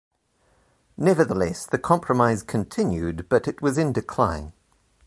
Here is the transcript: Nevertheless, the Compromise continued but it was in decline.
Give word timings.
Nevertheless, 0.97 1.67
the 1.67 1.77
Compromise 1.77 2.41
continued 2.41 3.29
but 3.29 3.47
it 3.47 3.61
was 3.61 3.77
in 3.77 3.93
decline. 3.93 4.51